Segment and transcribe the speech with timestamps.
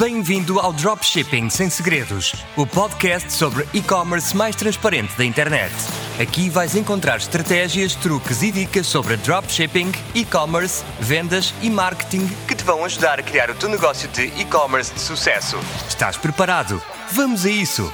[0.00, 5.74] Bem-vindo ao Dropshipping Sem Segredos, o podcast sobre e-commerce mais transparente da internet.
[6.18, 12.64] Aqui vais encontrar estratégias, truques e dicas sobre dropshipping, e-commerce, vendas e marketing que te
[12.64, 15.58] vão ajudar a criar o teu negócio de e-commerce de sucesso.
[15.86, 16.80] Estás preparado?
[17.12, 17.92] Vamos a isso!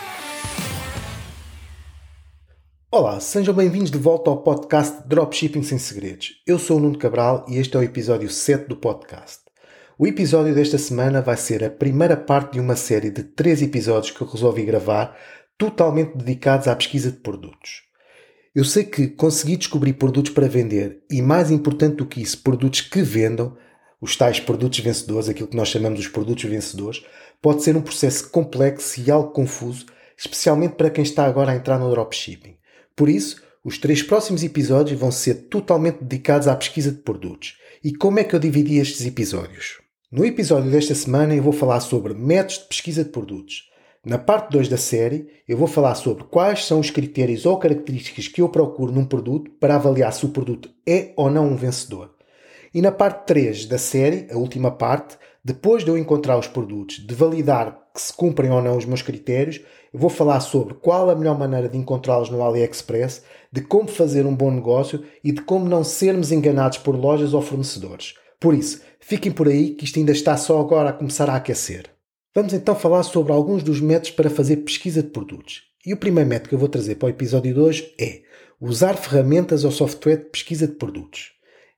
[2.89, 6.35] Olá, sejam bem-vindos de volta ao podcast Dropshipping Sem Segredos.
[6.47, 9.46] Eu sou o Nuno Cabral e este é o episódio 7 do podcast.
[9.99, 14.15] O episódio desta semana vai ser a primeira parte de uma série de três episódios
[14.15, 15.17] que eu resolvi gravar,
[15.57, 17.85] totalmente dedicados à pesquisa de produtos.
[18.55, 22.83] Eu sei que conseguir descobrir produtos para vender e, mais importante do que isso, produtos
[22.83, 23.57] que vendam,
[23.99, 27.03] os tais produtos vencedores, aquilo que nós chamamos os produtos vencedores,
[27.41, 31.79] pode ser um processo complexo e algo confuso, especialmente para quem está agora a entrar
[31.79, 32.59] no dropshipping.
[32.95, 37.57] Por isso, os três próximos episódios vão ser totalmente dedicados à pesquisa de produtos.
[37.83, 39.86] E como é que eu dividi estes episódios?
[40.09, 43.69] No episódio desta semana eu vou falar sobre métodos de pesquisa de produtos.
[44.05, 48.29] Na parte 2 da série, eu vou falar sobre quais são os critérios ou características
[48.29, 52.15] que eu procuro num produto para avaliar se o produto é ou não um vencedor.
[52.73, 57.05] E na parte 3 da série, a última parte, depois de eu encontrar os produtos,
[57.05, 59.61] de validar que se cumprem ou não os meus critérios,
[59.93, 64.25] eu vou falar sobre qual a melhor maneira de encontrá-los no AliExpress, de como fazer
[64.25, 68.15] um bom negócio e de como não sermos enganados por lojas ou fornecedores.
[68.39, 71.85] Por isso, fiquem por aí que isto ainda está só agora a começar a aquecer.
[72.35, 75.63] Vamos então falar sobre alguns dos métodos para fazer pesquisa de produtos.
[75.87, 78.23] E o primeiro método que eu vou trazer para o episódio de hoje é
[78.61, 81.31] usar ferramentas ou software de pesquisa de produtos.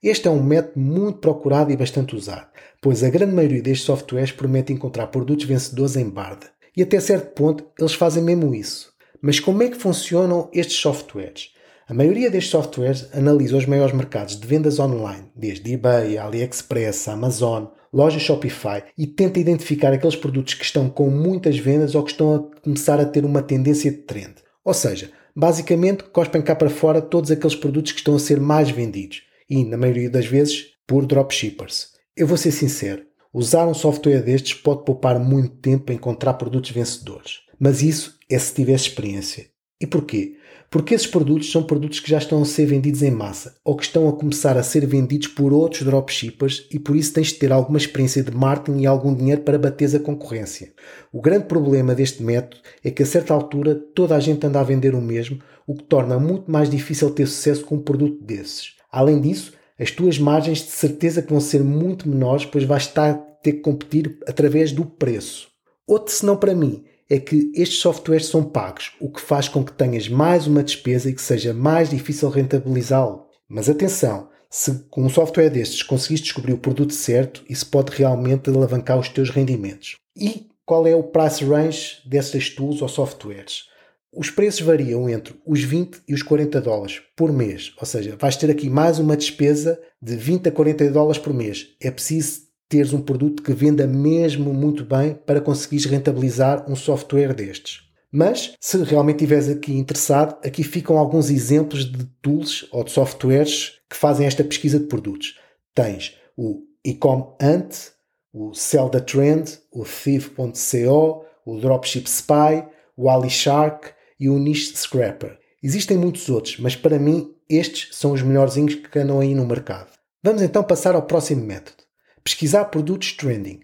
[0.03, 2.49] Este é um método muito procurado e bastante usado,
[2.81, 6.51] pois a grande maioria destes softwares promete encontrar produtos vencedores em barda.
[6.75, 8.91] E até certo ponto eles fazem mesmo isso.
[9.21, 11.51] Mas como é que funcionam estes softwares?
[11.89, 17.65] A maioria destes softwares analisa os maiores mercados de vendas online, desde eBay, AliExpress, Amazon,
[17.91, 22.35] loja Shopify, e tenta identificar aqueles produtos que estão com muitas vendas ou que estão
[22.35, 24.35] a começar a ter uma tendência de trend.
[24.63, 28.69] Ou seja, basicamente cospem cá para fora todos aqueles produtos que estão a ser mais
[28.69, 31.93] vendidos e, na maioria das vezes, por dropshippers.
[32.15, 33.03] Eu vou ser sincero,
[33.33, 37.39] usar um software destes pode poupar muito tempo a encontrar produtos vencedores.
[37.59, 39.47] Mas isso é se tiver experiência.
[39.81, 40.38] E porquê?
[40.71, 43.85] Porque esses produtos são produtos que já estão a ser vendidos em massa ou que
[43.85, 47.51] estão a começar a ser vendidos por outros dropshippers e por isso tens de ter
[47.51, 50.73] alguma experiência de marketing e algum dinheiro para bater a concorrência.
[51.11, 54.65] O grande problema deste método é que a certa altura toda a gente anda a
[54.65, 58.75] vender o mesmo, o que torna muito mais difícil ter sucesso com um produto desses.
[58.93, 63.11] Além disso, as tuas margens de certeza que vão ser muito menores, pois vais estar
[63.11, 65.49] a ter que competir através do preço.
[65.87, 69.73] Outro senão para mim é que estes softwares são pagos, o que faz com que
[69.73, 73.27] tenhas mais uma despesa e que seja mais difícil rentabilizá-lo.
[73.49, 78.51] Mas atenção, se com um software destes conseguires descobrir o produto certo, isso pode realmente
[78.51, 79.97] alavancar os teus rendimentos.
[80.15, 83.65] E qual é o price range destas tools ou softwares?
[84.13, 88.37] Os preços variam entre os 20 e os 40 dólares por mês, ou seja, vais
[88.37, 91.69] ter aqui mais uma despesa de 20 a 40 dólares por mês.
[91.81, 97.35] É preciso teres um produto que venda mesmo muito bem para conseguires rentabilizar um software
[97.35, 97.89] destes.
[98.11, 103.75] Mas, se realmente estiveres aqui interessado, aqui ficam alguns exemplos de tools ou de softwares
[103.89, 105.39] que fazem esta pesquisa de produtos.
[105.75, 107.93] Tens o Ecom Ant,
[108.33, 112.65] o Sell the Trend, o Thief.co, o Dropship Spy,
[112.97, 115.39] o AliShark e o Niche Scrapper.
[115.63, 119.91] Existem muitos outros, mas para mim estes são os melhores que andam aí no mercado.
[120.23, 121.88] Vamos então passar ao próximo método.
[122.29, 123.61] Pesquisar produtos trending.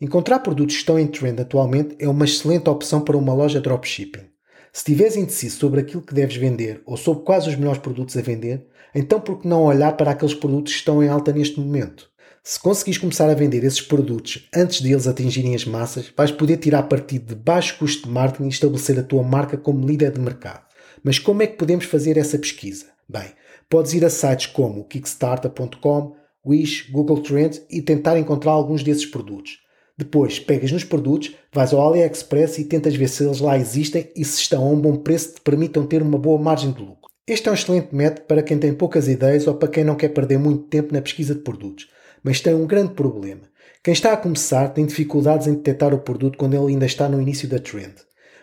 [0.00, 4.26] Encontrar produtos que estão em trend atualmente é uma excelente opção para uma loja dropshipping.
[4.72, 8.20] Se estiveres indeciso sobre aquilo que deves vender ou sobre quais os melhores produtos a
[8.20, 12.10] vender, então por que não olhar para aqueles produtos que estão em alta neste momento?
[12.42, 16.56] Se conseguires começar a vender esses produtos antes de eles atingirem as massas, vais poder
[16.56, 20.20] tirar partido de baixo custo de marketing e estabelecer a tua marca como líder de
[20.20, 20.66] mercado.
[21.04, 22.86] Mas como é que podemos fazer essa pesquisa?
[23.08, 23.30] Bem,
[23.70, 26.16] podes ir a sites como kickstarter.com,
[26.46, 29.58] Wish, Google Trends e tentar encontrar alguns desses produtos.
[29.96, 34.24] Depois, pegas nos produtos, vais ao AliExpress e tentas ver se eles lá existem e
[34.24, 37.10] se estão a um bom preço que te permitam ter uma boa margem de lucro.
[37.26, 40.10] Este é um excelente método para quem tem poucas ideias ou para quem não quer
[40.10, 41.88] perder muito tempo na pesquisa de produtos,
[42.22, 43.42] mas tem um grande problema.
[43.82, 47.20] Quem está a começar tem dificuldades em detectar o produto quando ele ainda está no
[47.20, 47.94] início da trend.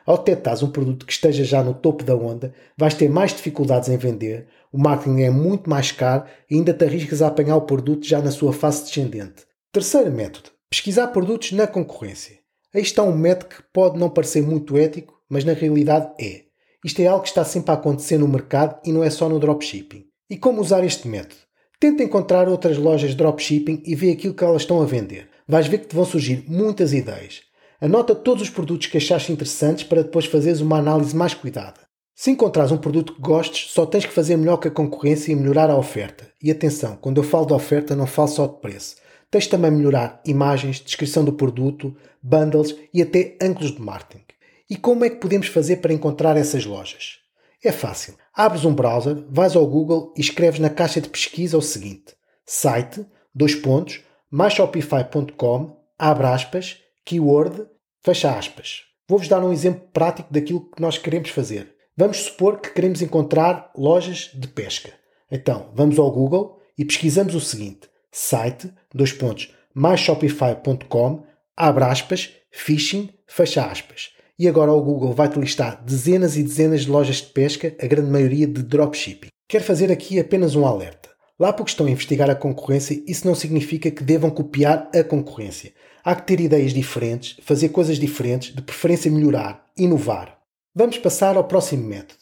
[0.06, 3.90] Ao detectares um produto que esteja já no topo da onda, vais ter mais dificuldades
[3.90, 7.62] em vender, o marketing é muito mais caro e ainda te arriscas a apanhar o
[7.62, 9.46] produto já na sua fase descendente.
[9.72, 12.38] Terceiro método: pesquisar produtos na concorrência.
[12.74, 16.44] Aí está um método que pode não parecer muito ético, mas na realidade é.
[16.84, 19.40] Isto é algo que está sempre a acontecer no mercado e não é só no
[19.40, 20.06] dropshipping.
[20.30, 21.42] E como usar este método?
[21.80, 25.30] Tenta encontrar outras lojas de dropshipping e vê aquilo que elas estão a vender.
[25.48, 27.42] Vais ver que te vão surgir muitas ideias.
[27.80, 31.82] Anota todos os produtos que achaste interessantes para depois fazeres uma análise mais cuidada.
[32.16, 35.36] Se encontrares um produto que gostes, só tens que fazer melhor que a concorrência e
[35.36, 36.30] melhorar a oferta.
[36.42, 38.96] E atenção, quando eu falo de oferta, não falo só de preço.
[39.30, 41.94] Tens também melhorar imagens, descrição do produto,
[42.24, 44.24] bundles e até ângulos de marketing.
[44.70, 47.20] E como é que podemos fazer para encontrar essas lojas?
[47.62, 48.16] É fácil.
[48.34, 53.06] Abres um browser, vais ao Google e escreves na caixa de pesquisa o seguinte: site,
[53.34, 54.02] dois pontos,
[54.32, 57.66] myshopify.com, abre aspas, keyword,
[58.04, 58.84] fecha aspas.
[59.08, 61.76] Vou-vos dar um exemplo prático daquilo que nós queremos fazer.
[61.96, 64.92] Vamos supor que queremos encontrar lojas de pesca.
[65.32, 71.24] Então, vamos ao Google e pesquisamos o seguinte: site, dois pontos, myshopify.com,
[71.56, 74.10] abre aspas, phishing, fecha aspas.
[74.38, 78.10] E agora o Google vai-te listar dezenas e dezenas de lojas de pesca, a grande
[78.10, 79.30] maioria de dropshipping.
[79.48, 81.10] Quero fazer aqui apenas um alerta.
[81.40, 85.74] Lá porque estão a investigar a concorrência, isso não significa que devam copiar a concorrência.
[86.08, 90.38] Há que ter ideias diferentes, fazer coisas diferentes, de preferência melhorar, inovar.
[90.76, 92.20] Vamos passar ao próximo método.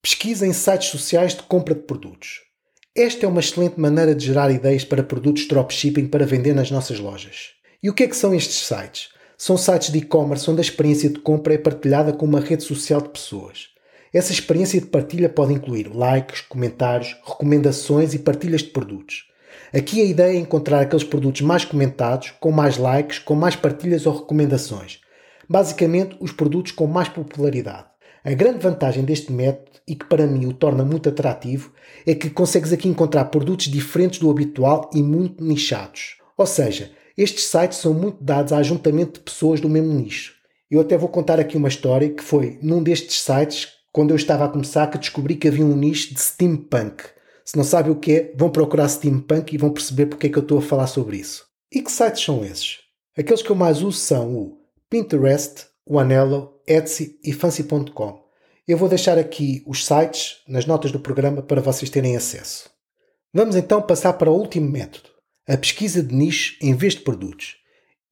[0.00, 2.40] Pesquisa em sites sociais de compra de produtos.
[2.96, 6.98] Esta é uma excelente maneira de gerar ideias para produtos dropshipping para vender nas nossas
[6.98, 7.50] lojas.
[7.82, 9.10] E o que é que são estes sites?
[9.36, 13.02] São sites de e-commerce onde a experiência de compra é partilhada com uma rede social
[13.02, 13.66] de pessoas.
[14.14, 19.26] Essa experiência de partilha pode incluir likes, comentários, recomendações e partilhas de produtos.
[19.74, 24.06] Aqui a ideia é encontrar aqueles produtos mais comentados, com mais likes, com mais partilhas
[24.06, 25.00] ou recomendações.
[25.48, 27.86] Basicamente, os produtos com mais popularidade.
[28.24, 31.72] A grande vantagem deste método, e que para mim o torna muito atrativo,
[32.04, 36.16] é que consegues aqui encontrar produtos diferentes do habitual e muito nichados.
[36.36, 40.34] Ou seja, estes sites são muito dados a ajuntamento de pessoas do mesmo nicho.
[40.70, 44.44] Eu até vou contar aqui uma história que foi num destes sites, quando eu estava
[44.44, 47.04] a começar, que descobri que havia um nicho de steampunk.
[47.46, 50.36] Se não sabem o que é, vão procurar steampunk e vão perceber porque é que
[50.36, 51.46] eu estou a falar sobre isso.
[51.72, 52.78] E que sites são esses?
[53.16, 54.58] Aqueles que eu mais uso são o
[54.90, 58.20] Pinterest, o Anello, Etsy e Fancy.com.
[58.66, 62.68] Eu vou deixar aqui os sites nas notas do programa para vocês terem acesso.
[63.32, 65.10] Vamos então passar para o último método
[65.48, 67.58] a pesquisa de nicho em vez de produtos.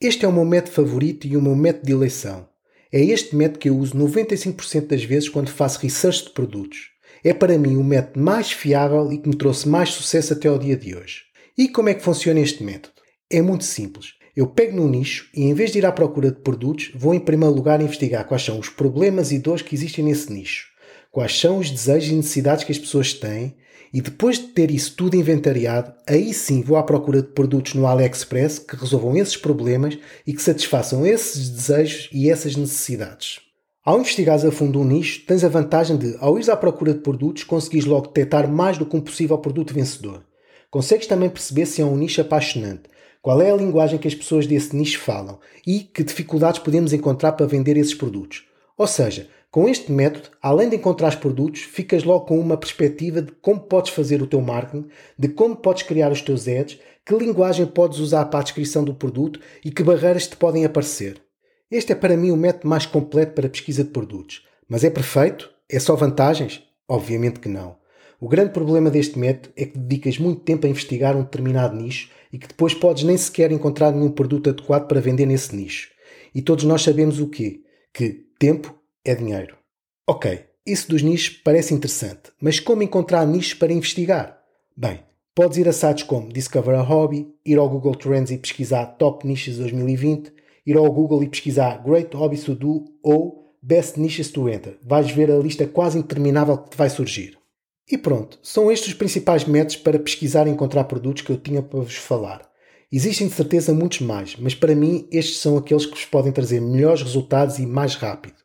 [0.00, 2.48] Este é o meu método favorito e o meu método de eleição.
[2.92, 6.93] É este método que eu uso 95% das vezes quando faço research de produtos.
[7.26, 10.58] É para mim o método mais fiável e que me trouxe mais sucesso até ao
[10.58, 11.22] dia de hoje.
[11.56, 12.96] E como é que funciona este método?
[13.30, 14.08] É muito simples.
[14.36, 17.20] Eu pego no nicho e, em vez de ir à procura de produtos, vou em
[17.20, 20.66] primeiro lugar investigar quais são os problemas e dores que existem nesse nicho,
[21.10, 23.56] quais são os desejos e necessidades que as pessoas têm
[23.90, 27.86] e depois de ter isso tudo inventariado, aí sim vou à procura de produtos no
[27.86, 33.43] AliExpress que resolvam esses problemas e que satisfaçam esses desejos e essas necessidades.
[33.84, 37.00] Ao investigares a fundo um nicho, tens a vantagem de, ao ires à procura de
[37.00, 40.22] produtos, conseguires logo detectar mais do que um possível produto vencedor.
[40.70, 42.84] Consegues também perceber se é um nicho apaixonante,
[43.20, 47.32] qual é a linguagem que as pessoas desse nicho falam e que dificuldades podemos encontrar
[47.32, 48.46] para vender esses produtos.
[48.74, 53.32] Ou seja, com este método, além de encontrar produtos, ficas logo com uma perspectiva de
[53.32, 54.86] como podes fazer o teu marketing,
[55.18, 58.94] de como podes criar os teus ads, que linguagem podes usar para a descrição do
[58.94, 61.23] produto e que barreiras te podem aparecer.
[61.74, 64.46] Este é para mim o método mais completo para pesquisa de produtos.
[64.68, 65.50] Mas é perfeito?
[65.68, 66.62] É só vantagens?
[66.88, 67.74] Obviamente que não.
[68.20, 72.10] O grande problema deste método é que dedicas muito tempo a investigar um determinado nicho
[72.32, 75.90] e que depois podes nem sequer encontrar nenhum produto adequado para vender nesse nicho.
[76.32, 77.62] E todos nós sabemos o quê?
[77.92, 78.72] Que tempo
[79.04, 79.56] é dinheiro.
[80.08, 84.38] Ok, isso dos nichos parece interessante, mas como encontrar nichos para investigar?
[84.76, 85.00] Bem,
[85.34, 89.26] podes ir a sites como Discover a Hobby, ir ao Google Trends e pesquisar Top
[89.26, 94.48] Niches 2020, ir ao Google e pesquisar Great Hobbies to Do ou Best Niches to
[94.48, 94.78] Enter.
[94.82, 97.38] Vais ver a lista quase interminável que te vai surgir.
[97.90, 101.62] E pronto, são estes os principais métodos para pesquisar e encontrar produtos que eu tinha
[101.62, 102.42] para vos falar.
[102.90, 106.60] Existem de certeza muitos mais, mas para mim estes são aqueles que vos podem trazer
[106.60, 108.36] melhores resultados e mais rápido.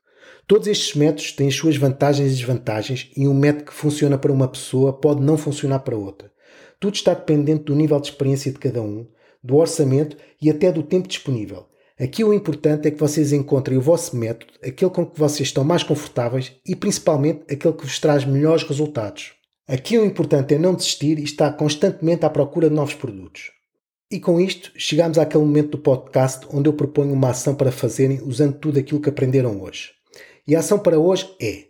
[0.48, 4.32] Todos estes métodos têm as suas vantagens e desvantagens e um método que funciona para
[4.32, 6.32] uma pessoa pode não funcionar para outra.
[6.80, 9.06] Tudo está dependente do nível de experiência de cada um,
[9.44, 11.69] do orçamento e até do tempo disponível.
[12.00, 15.66] Aqui o importante é que vocês encontrem o vosso método, aquele com que vocês estão
[15.66, 19.34] mais confortáveis e principalmente aquele que vos traz melhores resultados.
[19.68, 23.52] Aqui o importante é não desistir e estar constantemente à procura de novos produtos.
[24.10, 28.22] E com isto, chegamos àquele momento do podcast onde eu proponho uma ação para fazerem
[28.24, 29.90] usando tudo aquilo que aprenderam hoje.
[30.48, 31.66] E a ação para hoje é: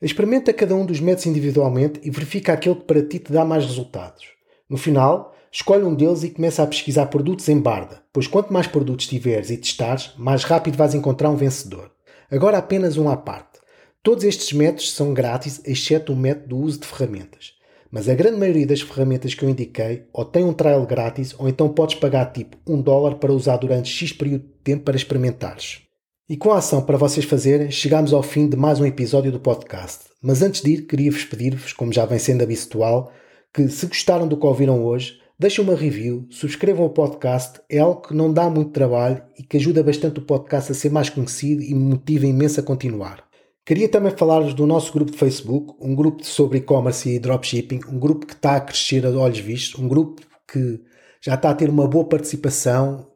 [0.00, 3.66] experimenta cada um dos métodos individualmente e verifica aquele que para ti te dá mais
[3.66, 4.24] resultados.
[4.68, 8.66] No final, escolhe um deles e começa a pesquisar produtos em barda, pois quanto mais
[8.66, 11.90] produtos tiveres e testares, mais rápido vais encontrar um vencedor.
[12.30, 13.58] Agora apenas um à parte.
[14.02, 17.54] Todos estes métodos são grátis, exceto o método do uso de ferramentas.
[17.90, 21.48] Mas a grande maioria das ferramentas que eu indiquei ou tem um trial grátis ou
[21.48, 25.82] então podes pagar tipo 1 dólar para usar durante X período de tempo para experimentares.
[26.28, 29.40] E com a ação para vocês fazerem, chegamos ao fim de mais um episódio do
[29.40, 30.04] podcast.
[30.20, 33.10] Mas antes de ir, queria-vos pedir-vos, como já vem sendo habitual,
[33.54, 38.02] que se gostaram do que ouviram hoje, deixem uma review, subscrevam o podcast, é algo
[38.02, 41.62] que não dá muito trabalho e que ajuda bastante o podcast a ser mais conhecido
[41.62, 43.28] e me motiva imenso a continuar.
[43.64, 47.98] Queria também falar-vos do nosso grupo de Facebook, um grupo sobre e-commerce e dropshipping, um
[47.98, 50.80] grupo que está a crescer a olhos vistos, um grupo que
[51.20, 53.06] já está a ter uma boa participação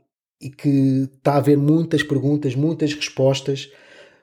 [0.40, 3.70] e que está a haver muitas perguntas, muitas respostas.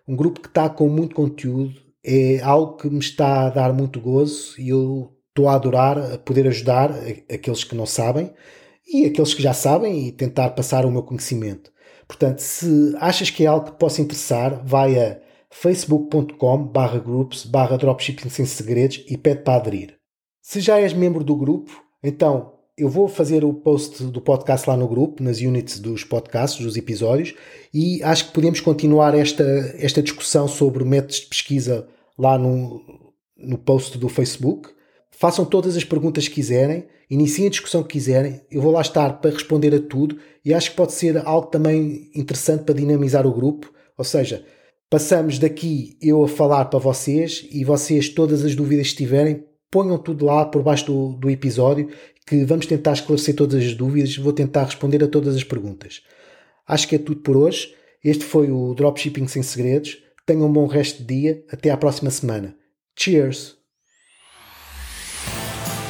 [0.07, 1.73] Um grupo que está com muito conteúdo.
[2.03, 6.47] É algo que me está a dar muito gozo e eu estou a adorar poder
[6.47, 6.91] ajudar
[7.31, 8.33] aqueles que não sabem
[8.87, 11.71] e aqueles que já sabem e tentar passar o meu conhecimento.
[12.07, 15.19] Portanto, se achas que é algo que possa interessar, vai a
[15.51, 19.95] facebook.com barra groups barra dropshipping sem segredos e pede para aderir.
[20.41, 21.71] Se já és membro do grupo,
[22.03, 26.63] então eu vou fazer o post do podcast lá no grupo, nas units dos podcasts,
[26.63, 27.35] dos episódios,
[27.73, 29.43] e acho que podemos continuar esta,
[29.77, 32.81] esta discussão sobre métodos de pesquisa lá no,
[33.37, 34.69] no post do Facebook.
[35.11, 39.19] Façam todas as perguntas que quiserem, iniciem a discussão que quiserem, eu vou lá estar
[39.19, 43.33] para responder a tudo e acho que pode ser algo também interessante para dinamizar o
[43.33, 43.71] grupo.
[43.97, 44.45] Ou seja,
[44.89, 49.97] passamos daqui eu a falar para vocês e vocês, todas as dúvidas que tiverem, ponham
[49.97, 51.89] tudo lá por baixo do, do episódio
[52.25, 56.03] que vamos tentar esclarecer todas as dúvidas, vou tentar responder a todas as perguntas.
[56.67, 57.73] Acho que é tudo por hoje.
[58.03, 59.97] Este foi o Dropshipping Sem Segredos.
[60.27, 61.43] Tenham um bom resto de dia.
[61.51, 62.55] Até à próxima semana.
[62.95, 63.58] Cheers!